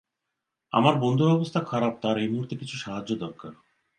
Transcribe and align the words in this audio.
আমার 0.73 0.95
বন্ধুর 0.95 1.29
অবস্থা 1.31 1.59
খারাপ 1.61 1.93
তার 2.01 2.15
এই 2.17 2.29
মুহূর্তে 2.29 2.55
কিছু 2.55 2.75
সাহায্য 2.77 3.11
দরকার। 3.15 3.53